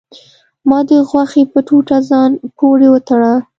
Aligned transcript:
ما 0.69 0.79
د 0.89 0.91
غوښې 1.09 1.43
په 1.51 1.59
ټوټه 1.67 1.97
ځان 2.09 2.31
پورې 2.57 2.87
وتړه. 2.93 3.33